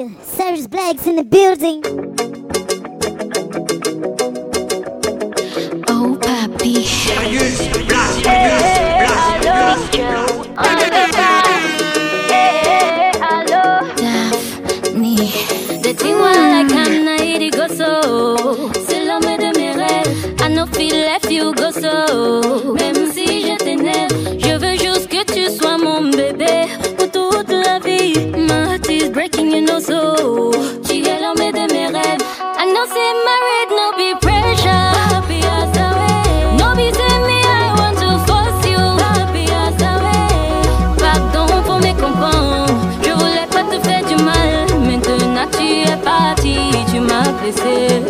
[0.00, 1.82] Yeah, Cyrus Black's in the building.
[5.88, 7.89] Oh, papi.
[47.52, 48.09] voices.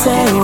[0.00, 0.39] say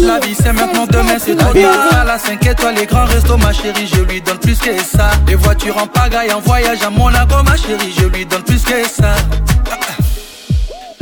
[0.00, 3.52] La vie c'est maintenant, demain c'est trop tard La 5 étoiles, les grands restos, ma
[3.52, 7.42] chérie Je lui donne plus que ça Les voitures en pagaille, en voyage à Monaco
[7.44, 9.14] Ma chérie, je lui donne plus que ça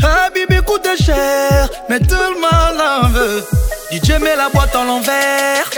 [0.03, 3.45] Ah, Bibi coûte cher Mais tout le monde en veut
[3.93, 5.69] DJ met la boîte en l'envers?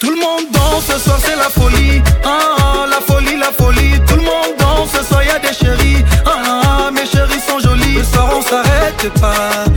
[0.00, 2.02] Tout le monde danse, ce soir c'est la folie.
[2.24, 4.00] Ah, la folie, la folie.
[4.08, 6.04] Tout le monde danse, ce soir y a des chéris.
[6.26, 7.98] Ah, mes chéris sont jolis.
[7.98, 9.67] Ce soir on s'arrête pas.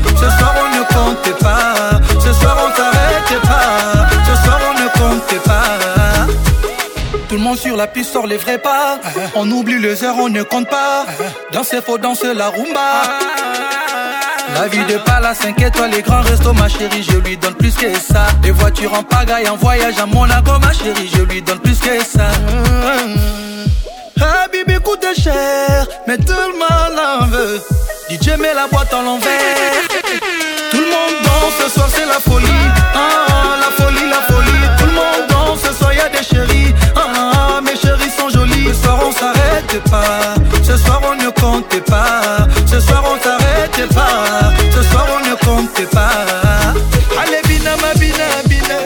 [7.55, 8.97] Sur la piste sort les vrais pas.
[9.35, 11.05] On oublie les heures, on ne compte pas.
[11.51, 13.03] Danser faut danser la rumba.
[14.55, 17.75] La vie de palace 5 étoiles, les grands restos, ma chérie, je lui donne plus
[17.75, 18.27] que ça.
[18.43, 22.03] Les voitures en pagaille, en voyage à Monaco, ma chérie, je lui donne plus que
[22.03, 22.29] ça.
[24.19, 24.47] Ah,
[24.83, 27.61] coûte cher, mais tout le monde en veut.
[28.09, 29.87] DJ met la boîte en l'envers.
[30.71, 32.47] Tout le monde danse, ce soir c'est la folie.
[32.95, 33.30] Ah,
[39.91, 40.35] pas.
[40.63, 42.47] Ce soir on ne compte pas.
[42.65, 44.51] Ce soir on s'arrête pas.
[44.73, 46.25] Ce soir on ne compte pas.
[47.21, 48.77] Allez, bina ma bina bina.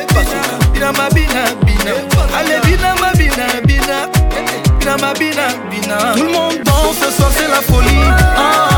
[0.73, 1.93] Bina ma bina bina.
[2.37, 3.97] Allez, bina ma bina bina.
[4.79, 5.97] Bina ma bina bina.
[6.17, 8.07] Tout le monde danse, ce soir c'est la folie.
[8.37, 8.74] Ah,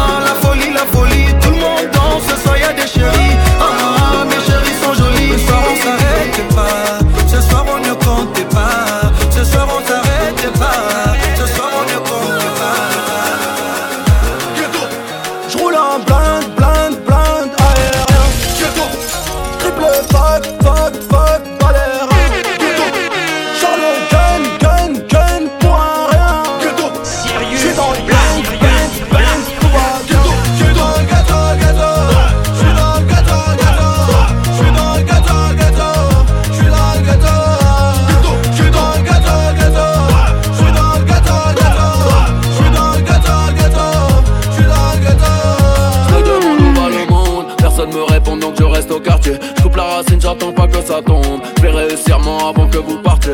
[50.87, 51.41] ça tombe.
[51.61, 53.33] Réussir moi avant que vous partiez.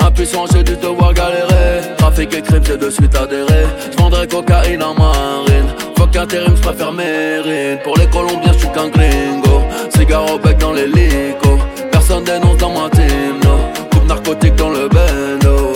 [0.00, 1.80] Impuissant, j'ai dû te voir galérer.
[1.96, 3.66] Trafic et crime, j'ai de suite adhéré.
[3.92, 5.68] Je vendrais cocaïne en marine.
[5.96, 7.78] Fuck intérim, je préfère mérine.
[7.84, 9.62] Pour les Colombiens, je suis qu'un gringo.
[9.96, 11.50] Cigare au bec dans l'hélico.
[11.92, 13.56] Personne dénonce dans ma team, no.
[13.92, 15.72] Coupe narcotique dans le bendo.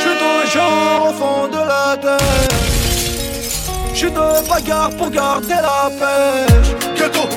[0.00, 2.48] J'suis toujours au fond de la terre
[3.92, 7.28] J'suis de bagarre pour garder la pêche Ghetto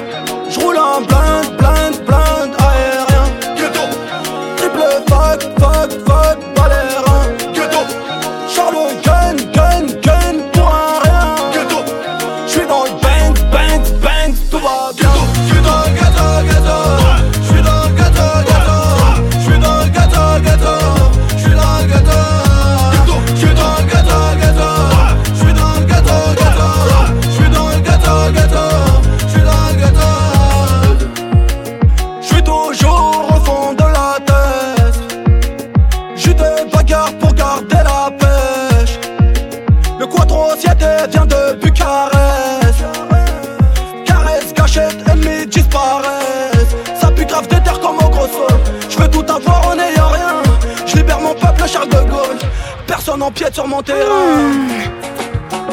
[53.38, 54.68] pied sur mon terrain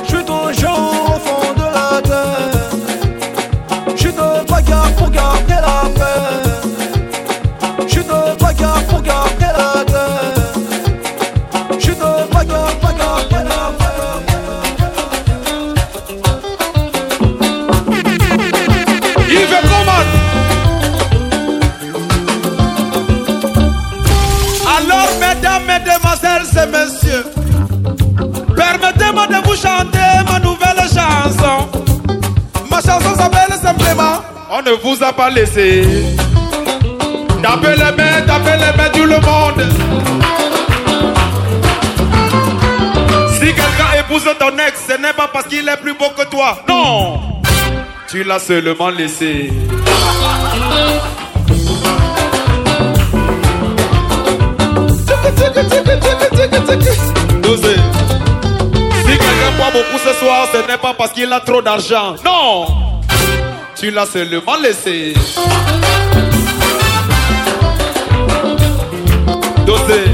[0.05, 1.14] Je suis toujours
[29.65, 31.69] chanter ma nouvelle chanson.
[32.71, 35.87] Ma chanson s'appelle simplement On ne vous a pas laissé.
[37.43, 39.65] Tapez les mains, tapez les mains tout le monde.
[43.35, 46.59] Si quelqu'un épouse ton ex, ce n'est pas parce qu'il est plus beau que toi.
[46.69, 47.21] Non.
[48.09, 49.53] Tu l'as seulement laissé.
[57.43, 57.84] Douze
[59.71, 62.15] beaucoup ce soir, ce n'est pas parce qu'il a trop d'argent.
[62.25, 62.67] Non
[63.77, 65.15] Tu l'as seulement laissé.
[69.67, 70.05] Doser.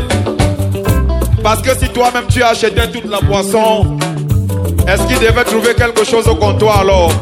[1.42, 3.96] Parce que si toi-même tu achetais toute la boisson,
[4.86, 7.12] est-ce qu'il devait trouver quelque chose au comptoir alors?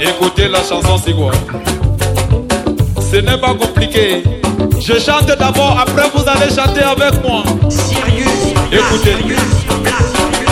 [0.00, 1.32] Écoutez la chanson Sigouin.
[3.10, 4.22] Ce n'est pas compliqué.
[4.80, 7.42] Je chante d'abord, après vous allez chanter avec moi.
[8.72, 9.16] Écoutez.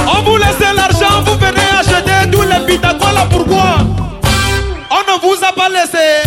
[0.06, 3.78] On vous laisse l'argent, vous venez acheter tous les bitagos là pourquoi?
[4.90, 6.22] On ne vous a pas laissé.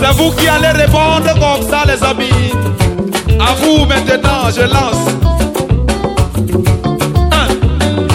[0.00, 2.52] C'est vous qui allez répondre comme ça les amis.
[3.38, 5.08] À vous maintenant, je lance.
[7.32, 7.48] Hein?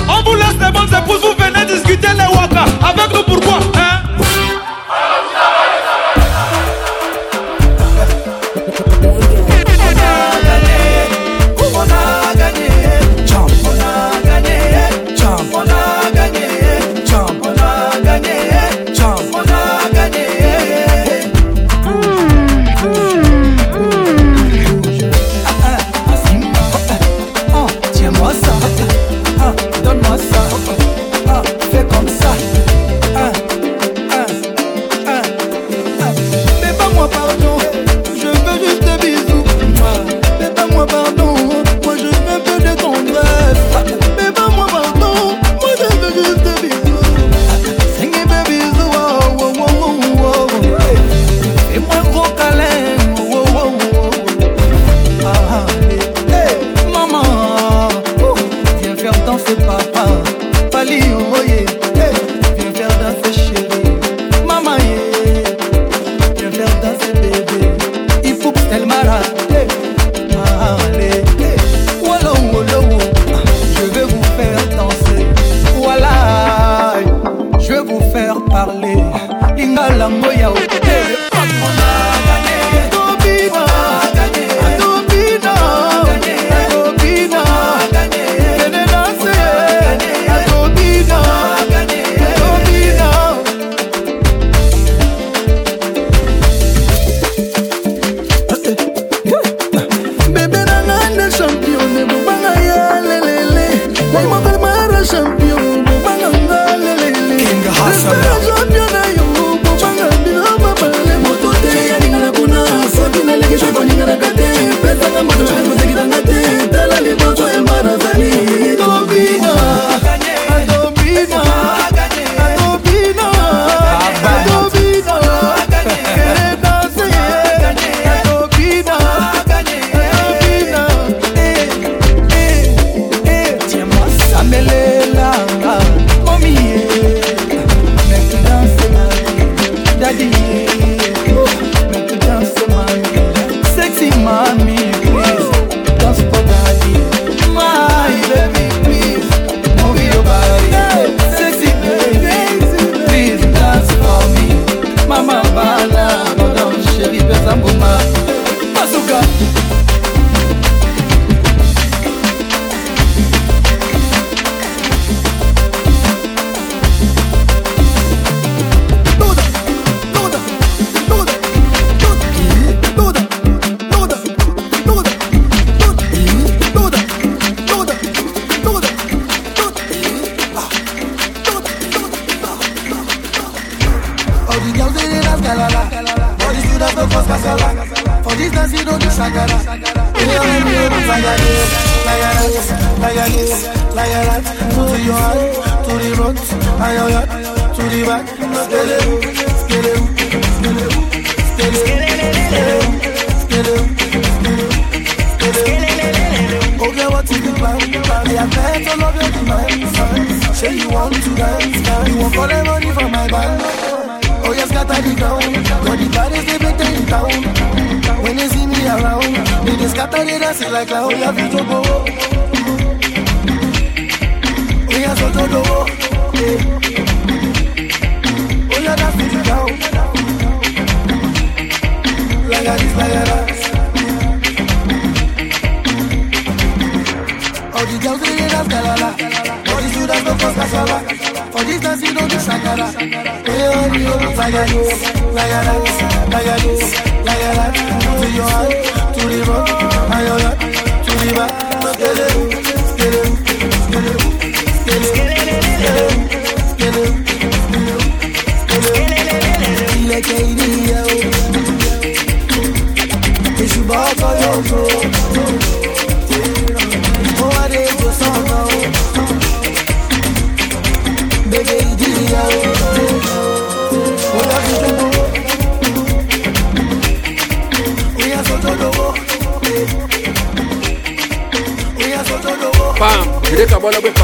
[0.10, 3.60] On vous laisse les bonnes épouses, vous venez discuter les waka avec nous pourquoi?
[3.76, 3.83] Hein?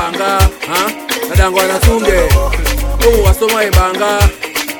[0.09, 0.49] ebanga
[1.29, 2.17] nadango nasunge
[3.05, 4.19] owo oh, wasoma ebanga.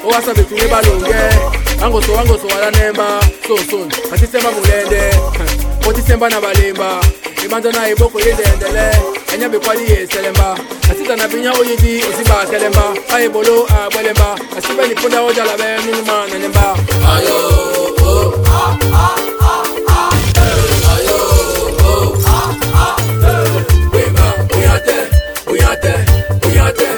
[0.04, 1.13] Oh, Owasa bitunge balonge.
[1.84, 3.20] Angoso wangoso wala nemba.
[3.48, 5.02] Soson katisemba mulende
[5.88, 7.02] otisemba na balemba.
[7.46, 8.92] Ebanda na eboko yedendele.
[9.34, 10.58] Enya bekwali yeselemba.
[10.92, 16.76] Asita na binya oyidi osibakelemba ayebolo abelemba asibeliponda ojala benunuma nanemba.
[17.15, 17.38] Ayo
[18.02, 19.88] oh, ah, ah, ah.
[25.80, 25.96] buyate
[26.44, 26.89] buyate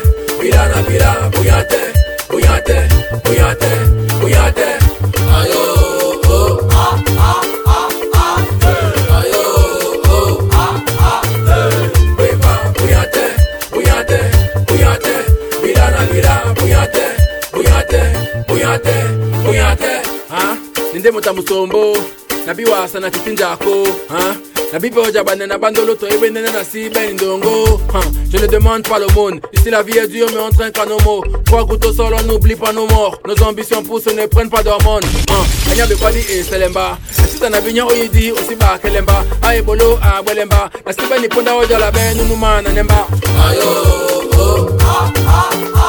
[0.41, 1.82] bilana bila buyate
[2.30, 2.78] buyate
[3.26, 3.72] buyate
[4.22, 4.67] buyate
[5.38, 5.65] ayo
[6.26, 6.98] oh ah
[7.30, 7.41] ah
[7.78, 8.38] ah ah
[9.22, 9.46] ayo
[10.10, 11.78] oh ah ah eh
[12.17, 13.26] bema buyate
[13.74, 14.20] buyate
[14.67, 15.13] buyate
[15.62, 17.06] bilana bila buyate
[17.54, 18.02] buyate
[18.50, 18.96] buyate
[19.46, 19.94] buyate
[20.34, 20.56] ah
[20.94, 21.98] ninde muta musombo
[22.48, 24.34] nabiwasa na kipinjako ah.
[24.72, 27.82] La Bible banana bandolo toi na e si ben dongo
[28.32, 29.42] Je ne demande pas l'aumône.
[29.52, 31.24] Ici la vie est dure mais on traîne qu'à nos mots.
[31.46, 33.20] Trois gouttes au sol on n'oublie pas nos morts.
[33.28, 35.04] Nos ambitions poussent ne prennent pas d'hormones.
[35.72, 36.98] Anya bepadi et selemba.
[37.22, 42.62] Asita ah, na binya oyidi osiba kelemba Aebolo abelemba Nasiba niponda oja la ben nunuma
[42.62, 43.08] nanemba
[43.50, 45.81] Ayo oh, oh ah ah ah.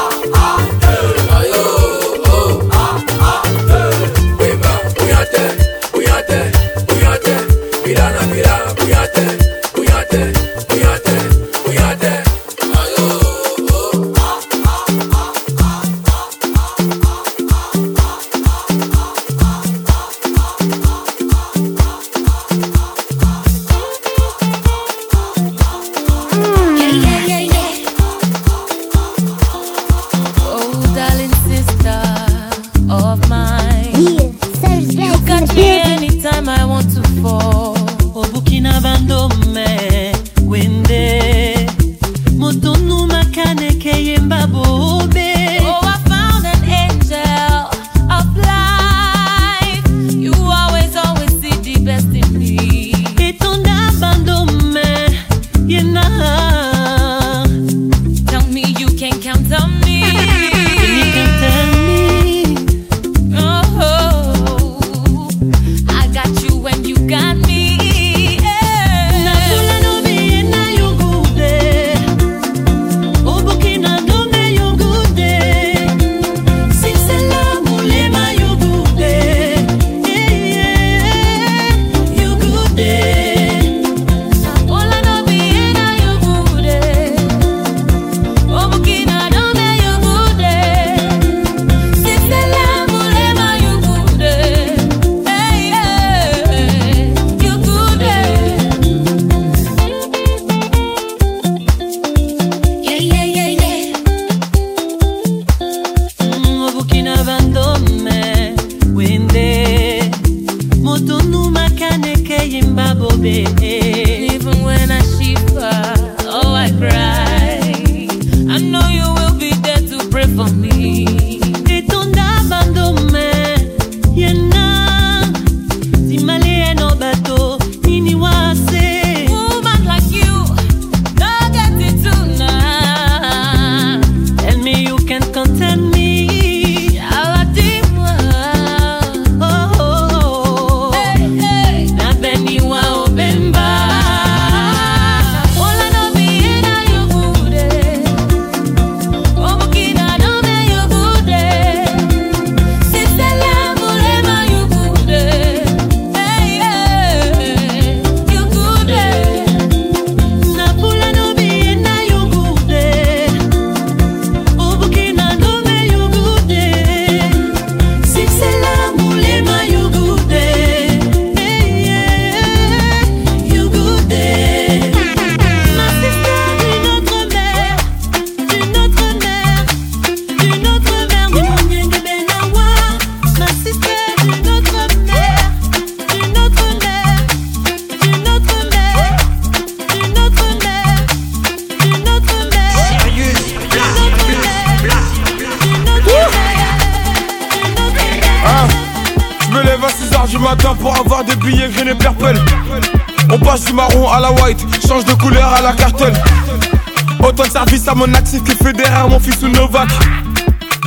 [207.95, 209.89] Mon actif que fédéraire, mon fils ou Novak.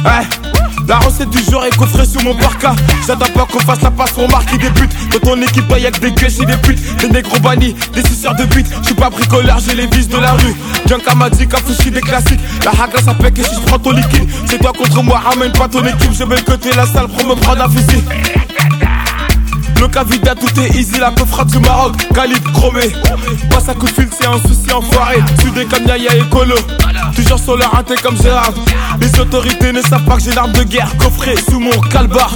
[0.05, 0.27] Ouais.
[0.89, 2.75] La recette du jour est coffrée sous mon parka.
[3.07, 4.89] J'attends pas qu'on fasse la passe pour marquer des buts.
[5.13, 6.99] Dans ton équipe, y'a que des gueules et des putes.
[6.99, 8.67] Des négros bannis, des suceurs de but.
[8.83, 10.55] J'suis pas bricoleur, j'ai les vis de la rue.
[10.87, 12.41] Bianca m'a dit qu'à des classiques.
[12.65, 14.29] La hagra ça fait que si je prends ton liquide.
[14.47, 16.13] C'est toi contre moi, ramène pas ton équipe.
[16.13, 18.05] Je vais côté la salle pour me prendre un fusil.
[19.81, 22.93] Le Cavida, tout est easy, la peu frappe du Maroc, calibre chromé.
[23.51, 25.17] Passe à coup de fil, c'est un souci enfoiré.
[25.41, 26.55] Sudé comme Yaya écolo.
[27.17, 28.53] Toujours sur leur inté comme Gérard.
[29.01, 32.31] Les autorités ne savent pas que j'ai l'arme de guerre coffré sous mon calbar.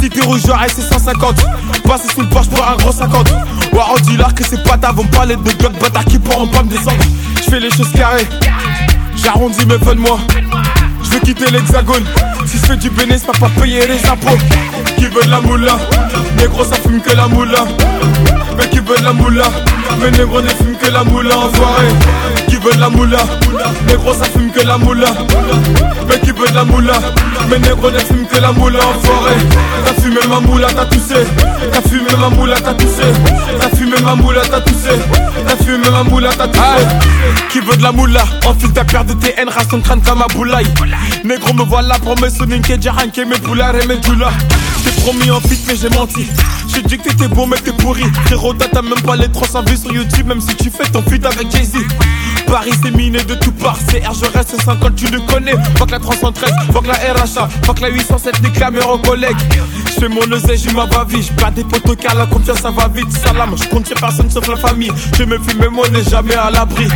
[0.00, 1.36] Cité rouge, c'est 150.
[1.84, 3.30] Passer sous le porche pour un gros 50.
[3.72, 6.46] Ouais, on dit là que c'est pas ta, vont parler de blocs bâtards qui pourront
[6.46, 7.02] pas me descendre.
[7.36, 8.26] Je fais les choses carrées.
[9.16, 10.18] J'arrondis mes fins de moi.
[11.02, 12.04] Je veux quitter l'hexagone.
[12.46, 14.38] Si je fais du bénéfice, pas pas payer les impôts.
[14.96, 15.78] Qui veut de la moula?
[16.36, 17.64] Négro, ça fume que la moula.
[18.56, 19.44] Mais qui veut de la moula?
[20.00, 21.88] Mais négro ne fume que la moula, enfoiré.
[22.48, 23.18] Qui veut de la moula?
[23.86, 25.08] Négro, ça fume que la moula.
[26.08, 26.94] Mais qui veut de la moula
[27.48, 29.34] Mais négro ne fume que la moula, enfoiré.
[29.84, 31.26] T'as fumé ma moula, t'as toussé.
[31.72, 33.02] T'as fumé ma moula, t'as toussé.
[33.58, 34.98] T'as fumé ma moula, t'as toussé.
[35.46, 36.86] T'as fumé ma moula, t'as toussé.
[37.50, 38.24] Qui veut de la moula?
[38.46, 40.64] Enfile ta paire de TN, rase ton crâne comme un boulaï.
[41.24, 44.32] Négro, me voilà pour me sonner, que mes poulards et mes doulas.
[44.84, 46.26] T'es promis en fit mais j'ai menti
[46.78, 48.04] J'ai dit que t'étais bon mais t'es pourri.
[48.26, 51.26] Frérot t'as même pas les 300 vues sur YouTube Même si tu fais ton feat
[51.26, 51.74] avec Jay-Z.
[52.46, 53.76] Paris c'est miné de tout part.
[53.90, 55.54] C'est R je reste 50 tu le connais.
[55.76, 59.36] Fuck la 313, fuck la RHA Fuck la 807 nique la meilleure collègues.
[59.86, 63.10] J'fais mon oseille, j'ai ma va-vie J'perds des potos car la confiance ça va vite.
[63.10, 64.92] Salam, je compte personne sauf la famille.
[65.18, 66.86] Je me fume mais moi jamais à l'abri.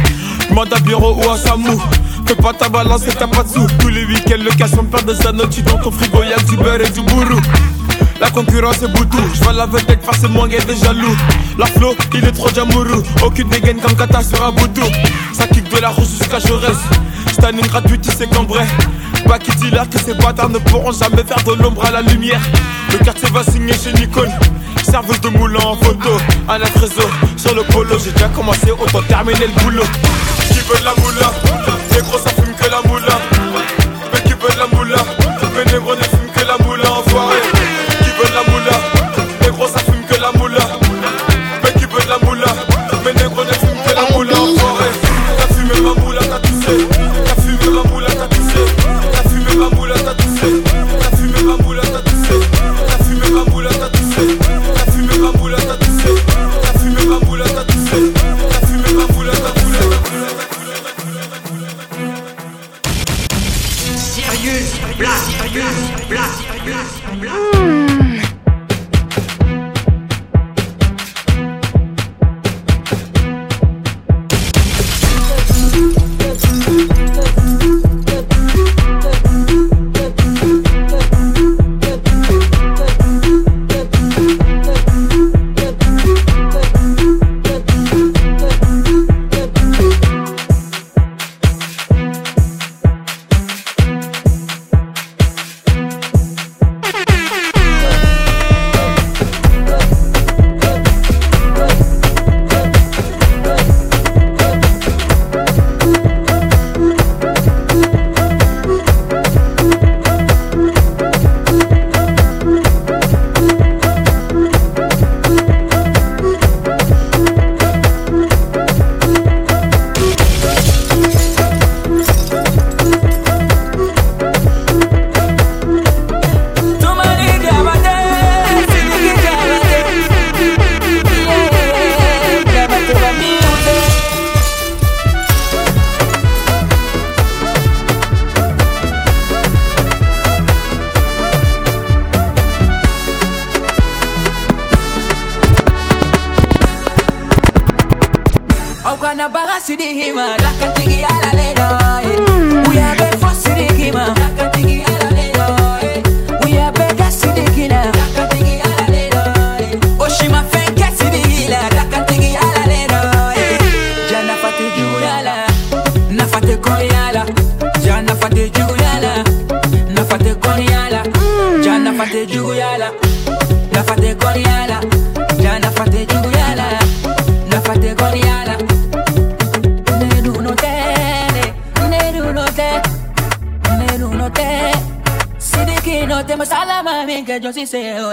[0.49, 1.83] Demande à bureau ou à Samou
[2.27, 3.67] Fais pas ta balance et t'as pas de sous.
[3.81, 6.57] Tous les week-ends le cash on perd de sa note Dans ton frigo y'a du
[6.57, 7.41] beurre et du bourreau
[8.23, 11.17] la concurrence est boutou, je vais la vedette, forcément y a des jaloux.
[11.59, 14.87] La flow, il est trop jamourou, aucune dégaine comme Kata sur un boutou.
[15.33, 16.77] Ça kick de la rouge jusqu'à Jaurès.
[17.33, 18.65] Standing gratuit, tu sais qu'en vrai.
[19.27, 22.03] Pas qui dit là que ces bâtards ne pourront jamais faire de l'ombre à la
[22.03, 22.41] lumière.
[22.93, 24.29] Le quartier va signer chez Nikon.
[24.85, 26.11] Serveuse de moulin en photo,
[26.49, 27.99] à la réseau, sur le polo.
[28.05, 29.85] J'ai déjà commencé, autant terminer le boulot.
[30.47, 31.33] Qui veut la moula?
[31.93, 33.19] Les gros ça fume que la moula.
[34.13, 35.03] Mais qui veut la moula
[35.57, 36.12] Mais négro ne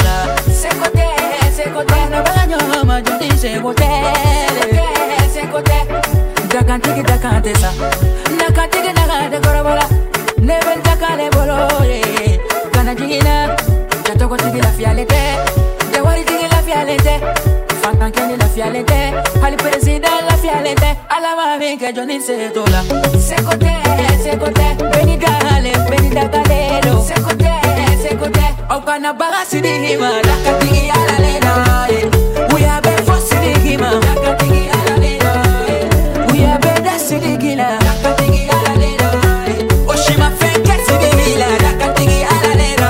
[0.09, 1.07] cara Seco te,
[1.55, 3.85] seco te Ana baño hama yo ti seco te.
[4.59, 5.77] Seco te, seco te
[6.53, 7.71] Dakante ki dakante sa
[8.37, 9.85] Nakante ki nakante kora bola.
[10.37, 12.39] Neven takale bolo ye
[12.71, 13.55] Kana jigina
[14.03, 15.19] Chatoko tigi la fialete.
[15.91, 17.19] Dewari tigi la fialete.
[17.81, 19.13] Fankan keni la fialete.
[19.43, 20.97] Ali president la fialete.
[21.07, 22.81] Alla mami che Johnny se tola.
[23.17, 23.75] Seco te,
[24.23, 27.68] seco te Veni dale, veni da calero Seco te
[28.01, 31.53] sekute aukana baga sidihima lakatigi alalena
[31.89, 32.55] eh.
[32.55, 35.33] uyabe fo sidihima lakatigi alalena
[35.69, 36.31] eh.
[36.33, 39.09] uyabe da sidigila lakatigi alalena
[39.47, 39.87] eh.
[39.91, 42.89] oshima fenke sidihila lakatigi alalena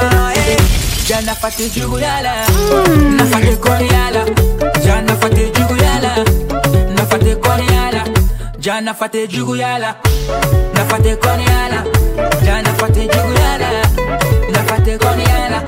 [1.08, 3.16] jana fati juguyala mm.
[3.18, 4.26] nafate koriyala
[4.86, 6.12] jana fati juguyala
[6.96, 8.04] nafate koriyala
[8.60, 9.96] jana fate juguyala
[10.74, 11.84] nafate koriyala
[12.46, 13.70] jana fate juguyala
[14.60, 15.64] nipate koniana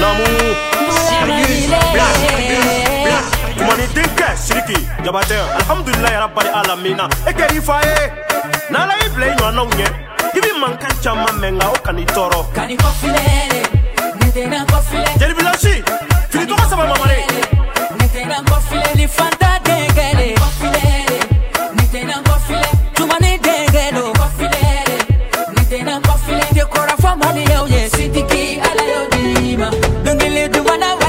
[0.00, 0.26] L'amour,
[1.06, 2.28] sérieux, blague,
[3.04, 8.10] blague tumaniden kɛ siriki jabatɛ alhamdulilahi rabali alamina i kɛr'i fa ye eh.
[8.70, 9.86] n'ala y'i bila i ɲɔgɔnnaw ɲɛ
[10.36, 12.40] i bi mankan caaman mɛn nka o kan'i tɔɔrɔ
[15.18, 15.74] jelibilasi
[16.30, 17.22] fini tɔgɔ saba mamare
[27.34, 29.08] City key, I lay your
[29.58, 29.70] yao
[30.04, 31.01] Don't ala it to Dungile duwana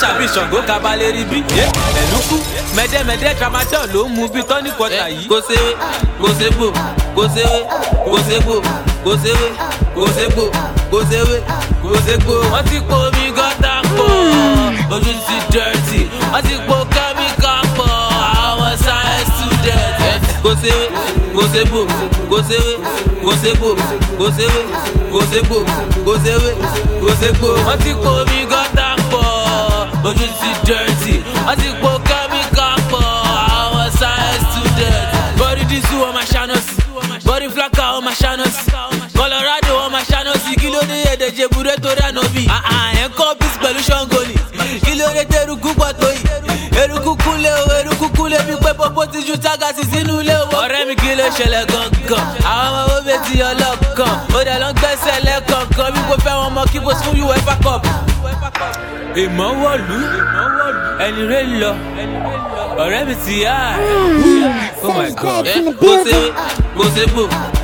[0.00, 1.42] bí ó fa ṣíṣà bí ṣàngó kabalẹ̀ rí bí.
[2.02, 2.36] Ẹ̀lúkú
[2.76, 5.28] mẹ́dẹ́mẹ́dẹ́ tramadol ló ń mu bí tọ́ní kọta yìí.
[5.28, 5.72] Kò séwé,
[6.20, 6.66] kò ségbò,
[7.16, 7.58] kò séwé,
[8.06, 8.54] kò ségbò,
[9.04, 9.48] kò séwé,
[9.96, 10.44] kò ségbò,
[10.90, 11.36] kò séwé,
[11.82, 12.34] kò ségbò.
[12.52, 14.08] Wọ́n ti po omi gọ́tà pọ̀,
[14.94, 16.00] ojú ti dẹ̀rẹ̀tì.
[16.32, 17.90] Wọ́n ti po kẹ́míkà pọ̀,
[18.44, 20.22] àwọn science student.
[20.42, 20.84] Kò séwé,
[21.36, 21.80] kò ségbò,
[22.30, 22.72] kò séwé,
[23.24, 23.68] kò ségbò,
[24.18, 24.60] kò séwé,
[25.12, 25.58] kò ségbò,
[26.06, 26.50] kò séwé,
[27.02, 27.48] kò ségbò.
[27.66, 28.39] Wọ́n ti po omi
[30.10, 31.14] ojú ti dẹ̀rẹ̀tì.
[31.46, 33.04] Wọ́n ti po kẹ́míkà pọ̀,
[33.60, 35.38] àwọn science student.
[35.38, 36.74] Body disu ọmọ ṣanọsi,
[37.26, 38.62] body flaka ọmọ ṣanọsi.
[39.16, 42.42] Colorado ọmọ ṣanọsi, kí ló dé èdè jebure tó dáná bí?
[42.46, 44.34] Ẹ̀ ń kọ́ bísí pẹ̀lú ṣọ́ngọ́nì,
[44.84, 46.28] kí ló dé tẹ̀rùkú pọ̀ tó yìí?
[46.82, 50.46] Eruku kúnlé o, eruku kúnlé bí pé pọ́pọ́ ti ju tágàsì sínú ilé o.
[50.62, 52.24] Ọ̀rẹ́ mi kí ló ṣẹlẹ̀ gangan?
[52.52, 54.12] Àwọn ọmọ bẹ́ẹ̀ ti ọlọ́kan.
[54.36, 57.54] Ó dẹ̀ lọ ń gbẹ́sẹ̀ lẹ́kọ̀ọ̀kan bí kò fẹ́ wọn mọ kí bó fún UEFA
[57.64, 57.82] cup.
[59.22, 59.98] Ìmọ̀ wọ̀lú,
[61.04, 61.72] ẹni rẹ̀ lọ,
[62.82, 63.78] ọ̀rẹ́ mi ti yá ẹ̀.
[64.82, 65.44] Oh my God.
[65.80, 66.28] Kò séwé,
[66.78, 67.22] kò ségbò,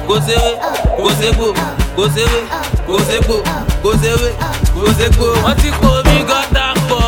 [0.08, 0.50] kò séwé,
[1.02, 1.48] kò ségbò,
[1.96, 2.40] kò séwé,
[2.88, 3.36] kò ségbò,
[3.82, 4.30] kò séwé,
[4.74, 5.26] kò ségbò.
[5.44, 7.02] Wọ́n ti po omi gọ́tà pọ̀,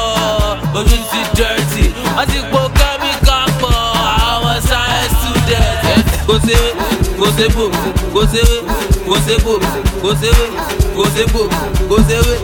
[0.78, 1.84] ojú ti dẹ̀rẹ̀tì.
[2.16, 2.60] Wọ́n ti po
[6.28, 6.68] kò séwé,
[7.18, 7.64] kò ségbò,
[11.88, 12.34] kò séwé,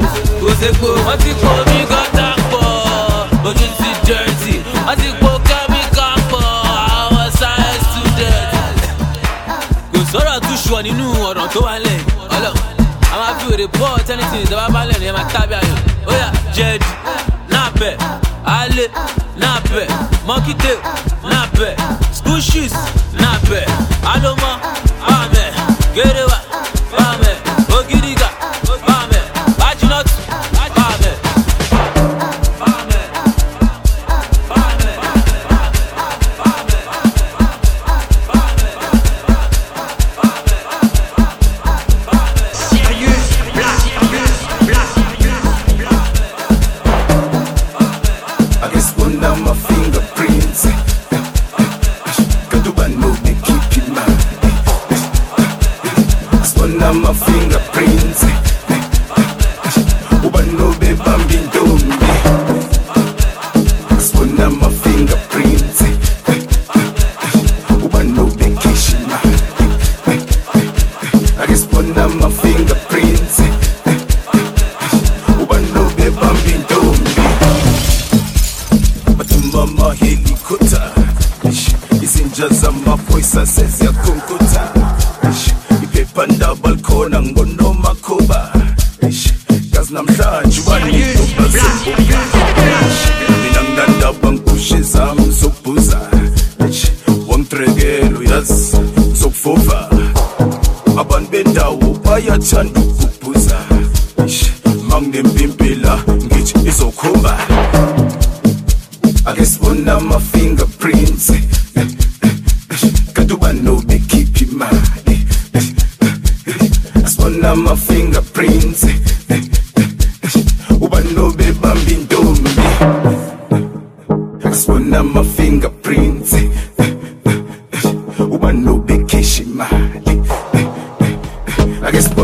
[0.43, 0.89] kò ségbò.
[1.07, 2.65] Wọ́n ti po omi gọ́tà pọ̀,
[3.49, 4.55] ojú ti dẹ̀rẹ̀tì.
[4.87, 6.43] Wọ́n ti po kẹ́míkà pọ̀,
[6.99, 8.81] àwọn science student
[9.93, 11.99] kò sọ̀rọ̀ tún ṣùọ̀ nínú ọ̀ràn tó wà lẹ̀
[12.37, 12.53] ọlọ́
[13.13, 15.75] a máa fi òde bọ́ tẹ́nitì ìjọba bá lẹ̀ ní ẹ máa tábí ayò
[16.11, 16.91] ó yà jẹ́ẹ̀dì
[17.53, 17.95] náà bẹ̀
[18.59, 18.89] alẹ́
[19.43, 19.87] náà bẹ̀
[20.29, 20.73] mọ́kítè
[21.31, 21.73] náà bẹ̀
[22.19, 22.75] school shoes
[23.45, 23.65] Pepe,
[24.07, 24.59] Aloma,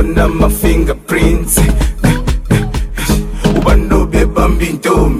[0.00, 1.68] khona ama-fingerprints eh,
[2.08, 2.16] eh,
[2.56, 3.56] eh.
[3.56, 5.19] ubantu bebamba intombi.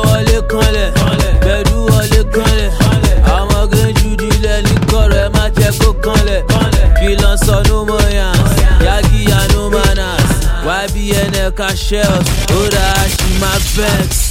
[11.61, 12.01] Kasher,
[12.49, 14.30] my Shimavex.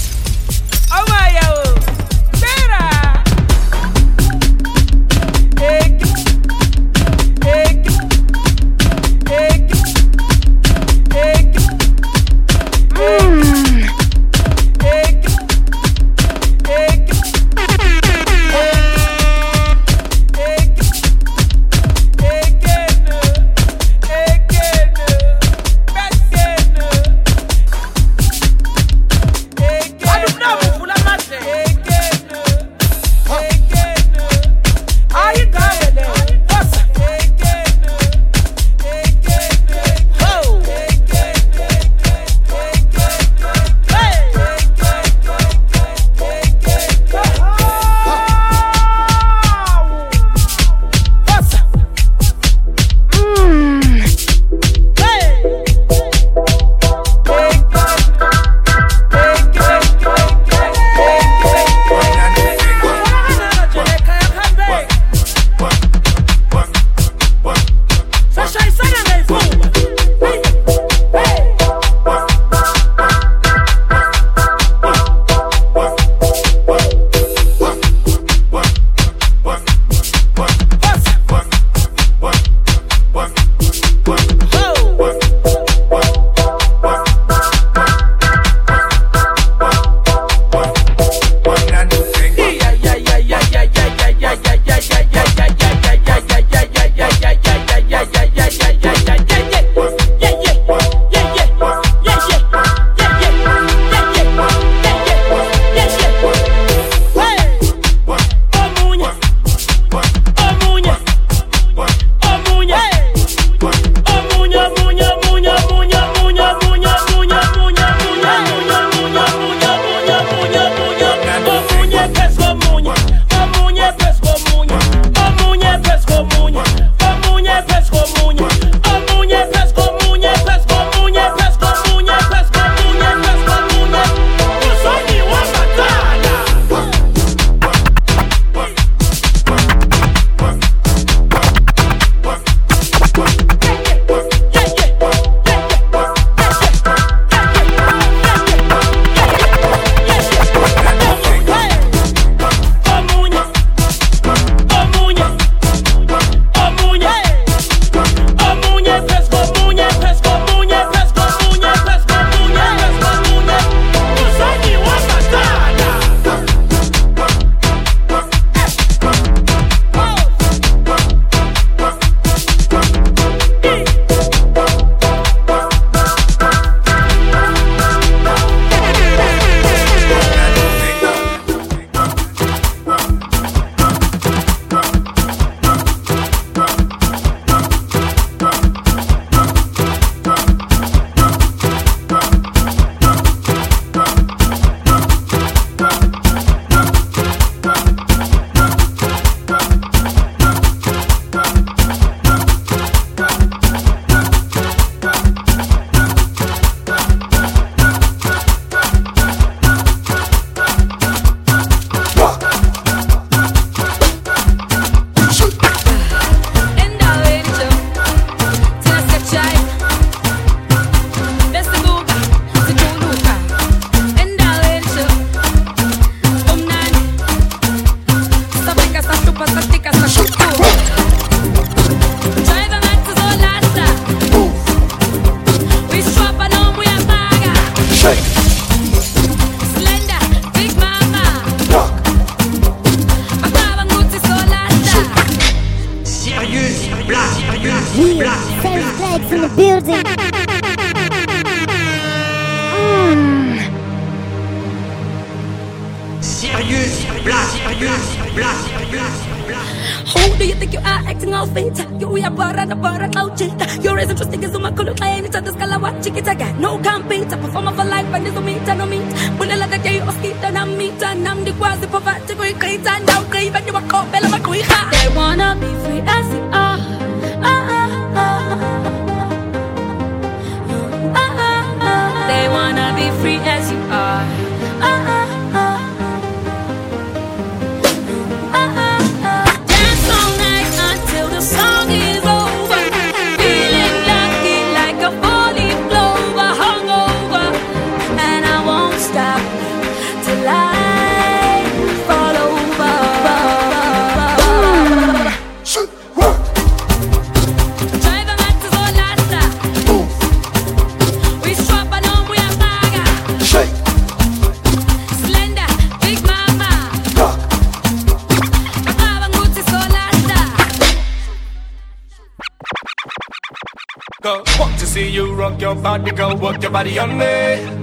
[325.82, 327.24] Body, go work your body on me.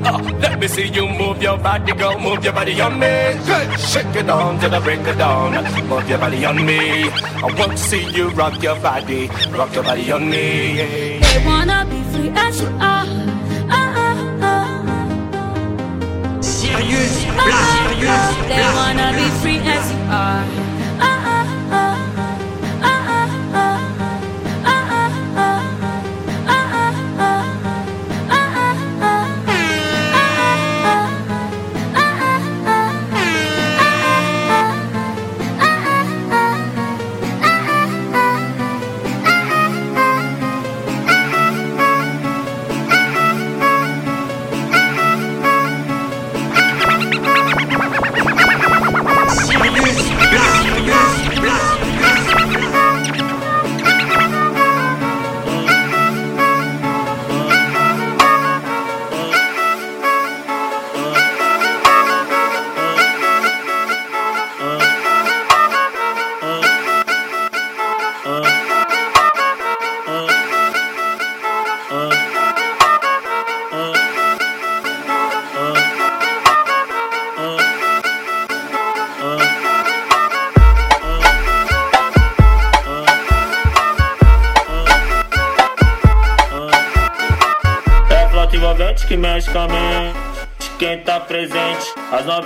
[0.03, 3.07] Uh, let me see you move your body, go move your body on me.
[3.07, 5.53] Hey, shake it on till the break of dawn.
[5.87, 7.09] Move your body on me.
[7.09, 10.77] I want to see you rock your body, rock your body on me.
[10.77, 11.19] Yeah.
[11.19, 13.07] They wanna be free as you are.
[16.41, 18.45] Sirius Black, Sirius ah.
[18.47, 20.66] They wanna be free as you are.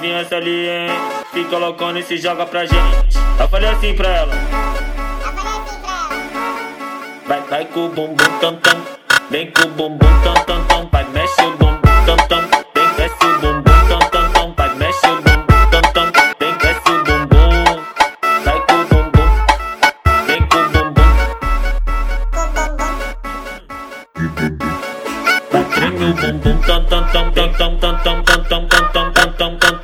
[0.02, 0.96] As novinhas salientes.
[1.32, 3.18] Fica loucona e se joga pra gente.
[3.40, 4.34] Eu falei assim pra ela.
[7.28, 8.82] Vai, vai com o bumbum tam tam.
[9.30, 10.90] Vem com o bumbum tam tam tam.
[10.92, 12.42] Vai, mexe o bumbum tam tam.
[12.74, 14.54] Vem, desce o bumbum tam tam tam.
[14.58, 16.12] Vai, mexe o bumbum tam tam.
[16.40, 17.84] Vem, desce o bumbum.
[18.44, 19.30] Vai com o bumbum.
[20.26, 21.10] Vem com o bumbum.
[25.52, 29.14] Vai, treme o bumbum tam tam tam tam tam tam tam tam tam tam tam
[29.14, 29.81] tam tam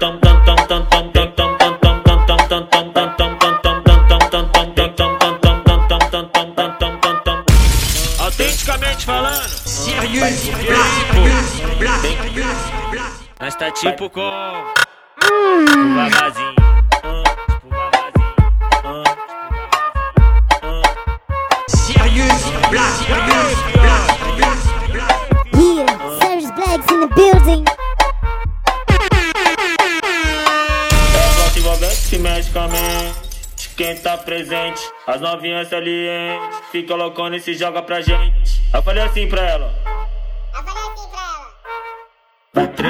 [32.09, 37.39] que mexe com a mente de Quem tá presente, as novinhas salientes Fica loucona e
[37.39, 38.61] se joga pra gente.
[38.73, 40.06] Eu falei assim pra ela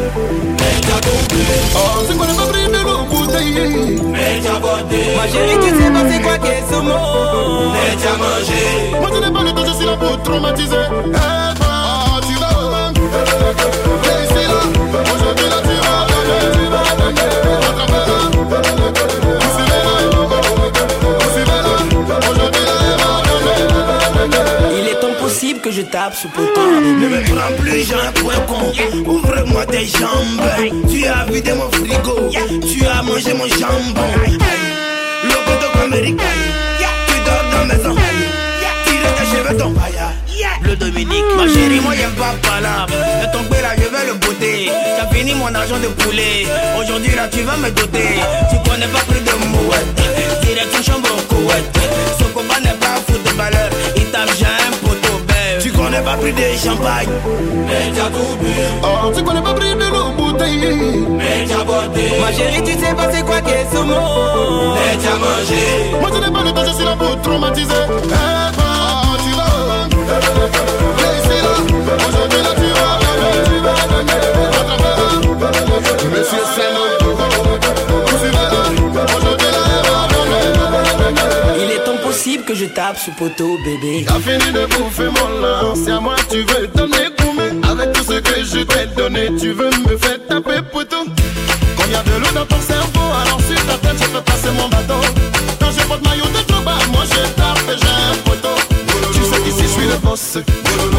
[0.60, 5.26] Mais t'as compris Oh, tu connais pas pris de l'eau bouteille Mais t'as voté Ma
[5.28, 6.36] chérie, tu sais pas c'est quoi
[6.70, 8.62] ce mot Mais t'as mangé
[9.00, 10.76] Moi, tu n'es pas le temps, je suis là pour traumatiser.
[10.76, 12.92] Eh, bah, tu vas
[25.70, 26.80] je tape sous poteau.
[26.80, 28.72] Ne me prends plus, j'ai un point con.
[29.10, 30.42] Ouvre-moi tes jambes.
[30.90, 32.30] Tu as vidé mon frigo.
[32.30, 34.10] Tu as mangé mon jambon.
[35.24, 36.24] Le poteau américain.
[37.06, 37.94] Tu dors dans la maison.
[38.84, 40.10] Tire tes cheveux, ton païa.
[40.60, 41.24] Bleu Dominique.
[41.36, 42.92] Ma chérie, moi j'aime pas palabre.
[42.92, 44.70] De ton là, je veux le beauté.
[44.98, 46.46] T'as fini mon argent de poulet.
[46.78, 48.20] Aujourd'hui là, tu vas me doter.
[48.50, 50.42] Tu connais pas pris de mouette.
[50.42, 51.78] Direction chambre au couette.
[52.18, 53.70] Ce combat n'est pas un footballeur.
[53.96, 54.53] Il tape, j'ai
[56.14, 57.08] pas pris de champagne.
[57.66, 58.50] Mais t'as tout bu.
[58.82, 61.06] Oh, tu connais pas pris de l'eau bouteille.
[61.10, 62.20] Mais t'as botté.
[62.20, 64.74] Ma chérie, tu sais pas c'est quoi qu'est ce mot.
[64.74, 65.64] Mais t'as mangé.
[66.00, 67.72] Moi je n'ai pas le temps, je suis là pour traumatiser.
[67.88, 68.52] Eh ben,
[69.24, 69.88] tu vas.
[71.02, 71.54] Laissez là.
[72.08, 72.98] Aujourd'hui là, tu vas.
[73.48, 74.20] Tu vas rattraper.
[76.10, 76.80] Monsieur Seno.
[76.80, 76.83] Aujourd'hui
[82.46, 84.04] que je tape sous poteau, bébé.
[84.06, 88.04] T'as fini de bouffer mon lard, c'est à moi tu veux donner gourmet Avec tout
[88.04, 91.04] ce que je t'ai donné, tu veux me faire taper poteau
[91.76, 94.50] Quand y a de l'eau dans ton cerveau, alors sur ta tête je fais passer
[94.58, 95.00] mon bateau.
[95.60, 98.56] Quand je porte maillot de bas, moi je tape et j'ai un poteau.
[99.12, 100.38] Tu sais qu'ici je suis le boss,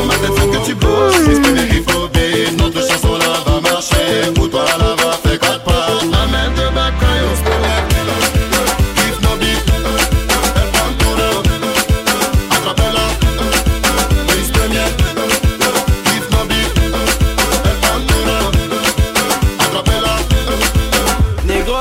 [0.07, 1.15] ma tête fait que tu bosses.
[1.15, 4.31] Esprit hip-hopé, notre chanson là va marcher.
[4.33, 4.65] Pour toi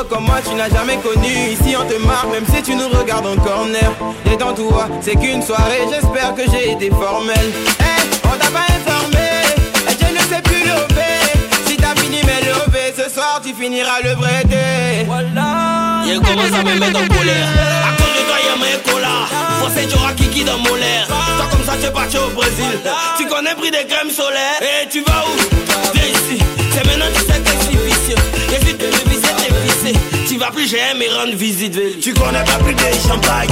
[0.09, 3.27] Comme moi tu n'as jamais connu Ici on te marque même si tu nous regardes
[3.27, 3.91] en corner
[4.25, 7.47] Détends-toi, c'est qu'une soirée J'espère que j'ai été formel
[7.81, 9.29] Hey, on t'a pas informé
[9.89, 11.21] Et je ne sais plus lever
[11.67, 16.63] Si t'as fini mes levées Ce soir tu finiras le breté Voilà Il commence à
[16.63, 17.49] me mettre en colère.
[17.89, 19.27] À cause de toi, y'a mes colas.
[19.61, 21.07] Forcé, tu auras kiki dans mon l'air.
[21.09, 22.79] Toi, comme ça, tu es parti au Brésil.
[23.17, 24.61] Tu connais pris des crèmes solaires.
[24.61, 25.35] Et tu vas où?
[25.95, 26.43] Viens ici.
[26.73, 27.55] C'est maintenant que tu sais que
[27.89, 28.21] vicieux.
[28.53, 28.85] Et si tu
[29.85, 30.25] t'es vissé.
[30.29, 32.01] Tu vas plus, et rendre visite.
[32.01, 33.49] Tu connais pas plus de champagne.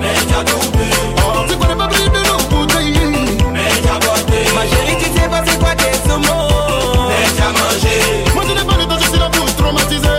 [0.00, 0.84] Mais t'as tout bu.
[1.18, 2.98] Oh, tu connais pas pris de l'eau bouteille
[3.52, 4.38] Mais t'as botté.
[4.54, 5.74] Ma chérie tu sais pas c'est quoi
[6.04, 8.34] ce mot Mais t'as mangé.
[8.34, 10.15] Moi je n'ai pas le temps, je suis là pour traumatiser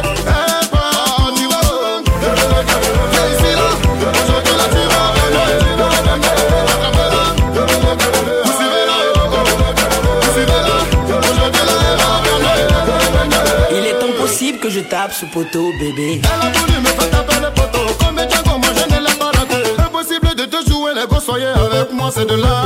[14.68, 16.22] que je tape sous poteau bébé.
[16.24, 19.32] Elle a voulu me faire taper les poteaux Comme Django, moi je ne l'ai pas
[19.38, 22.63] raté Impossible de te jouer les gosses, soyez avec moi, c'est de là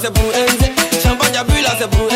[0.00, 2.06] C'est pour NZ Champagne à bu là c'est pour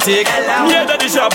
[0.00, 0.28] automatique
[0.66, 1.28] Miedadisha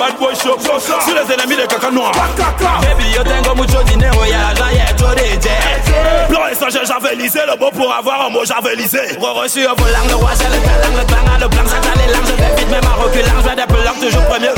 [2.82, 8.30] Baby yo tengo mucho dinero y argent y hecho de jet Le pour avoir un
[8.30, 12.26] mot Re-reçu au volant le roi le talent Le a le plan ça les larmes
[12.26, 14.50] Je vais vite même en reculant Je vais des toujours premier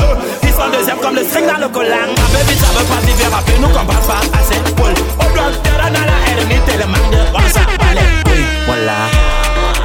[0.52, 1.88] sont deuxième comme le string dans le collant.
[1.90, 6.40] Ma baby ça veut pas vivre Nous pas à cette Au bloc terrain à la
[6.40, 9.08] hernie Tellement de on ça palais Oui voilà.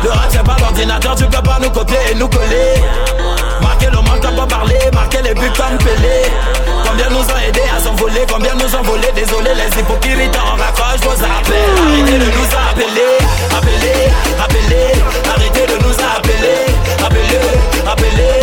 [0.04, 3.23] Le rap c'est pas l'ordinateur Tu peux pas nous copier et nous coller.
[4.44, 6.24] entend parler, marquer les buts comme Pelé.
[6.86, 11.02] Combien nous ont aidés à s'envoler, combien nous ont volé, désolé les hypocrites en raccroche
[11.02, 11.56] vos appels.
[11.88, 13.18] Arrêtez de nous appeler,
[13.56, 14.12] appeler,
[14.44, 14.92] appeler,
[15.34, 16.66] arrêtez de nous appeler,
[17.04, 18.43] appeler, appeler.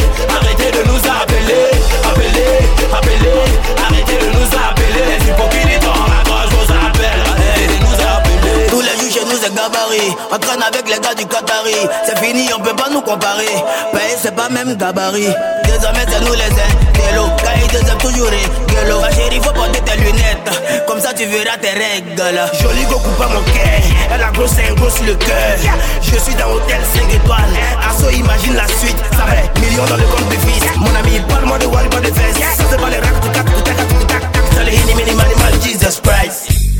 [10.33, 11.75] On traîne avec les gars du Qatari.
[12.07, 13.55] C'est fini, on peut pas nous comparer.
[13.93, 15.29] Payer, c'est pas même gabarit.
[15.65, 17.31] Désormais, c'est nous les intellos.
[17.43, 19.01] Quand ils deuxième toujours rigolo.
[19.01, 20.85] Ma chérie, faut porter tes lunettes.
[20.87, 22.41] Comme ça, tu verras tes règles.
[22.61, 23.81] Joli go coupe pas mon cœur.
[24.13, 25.57] Elle a grosse un gros sur le cœur.
[26.03, 27.57] Je suis dans hôtel 5 étoiles.
[27.89, 28.99] Asso, imagine la suite.
[29.13, 30.65] Ça fait millions dans le compte de fils.
[30.77, 32.37] Mon ami, parle-moi de Wally, pas de fesses.
[32.57, 34.23] Ça, c'est pas les racks, tout tac, tout tac, tout tac,
[34.65, 36.80] le hini, mini, manimal, Jesus Christ.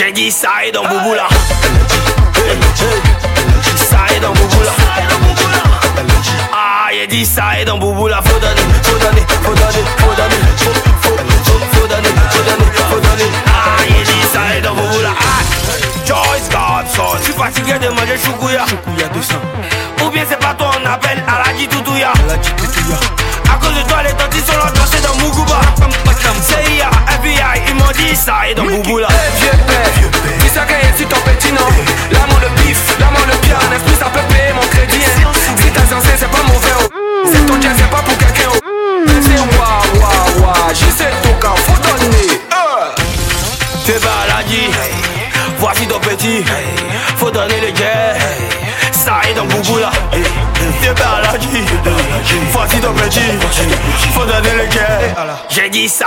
[0.00, 1.28] J'ai dit ça est dans boubou là
[3.76, 4.72] Ça est dans boubou là
[6.54, 10.14] Ah j'ai dit ça est dans boubou là Faut donner, faut donner, faut donner, faut
[10.16, 10.40] donner.
[10.56, 10.70] Faut,
[11.02, 13.30] faut, faut, faut donner, faut donner, faut donner.
[13.46, 15.42] Ah j'ai dit ça est dans boubou là Ah.
[16.06, 19.34] Joyce Godson Je suis fatigué de manger choukouya Choukouya 200
[20.06, 22.12] Ou bien c'est pas toi on appelle Aladji Toutouya.
[22.24, 22.96] Aladji Toutouya.
[23.52, 25.60] À cause de toi les tantis sont endossés dans Mougouba
[28.14, 29.08] ça et dans Bouboula.
[29.10, 30.52] Eh vieux père, vieux père.
[30.52, 31.16] Ça si ton.
[32.12, 33.56] L'amour le pif, l'amour le pire.
[33.56, 35.04] Un esprit ça peut payer mon crédit?
[35.56, 36.68] Si t'as censé, c'est pas mauvais.
[36.78, 36.84] Oh.
[36.84, 37.30] Mm.
[37.32, 38.50] C'est ton dieu, c'est pas pour quelqu'un.
[38.52, 38.58] Oh.
[39.06, 39.58] C'est mm.
[39.58, 40.74] waouh, waouh, waouh.
[40.74, 42.40] J'y sais tout quand faut donner.
[42.52, 42.90] Euh.
[43.86, 44.70] T'es maladie,
[45.58, 46.44] voici ton petit.
[47.16, 48.16] Faut donner le guerre.
[48.92, 49.90] Ça et dans Bouboula.
[50.82, 51.64] T'es maladie,
[52.52, 53.20] voici ton petit.
[54.14, 55.44] Faut donner le guerre.
[55.48, 56.06] J'ai dit ça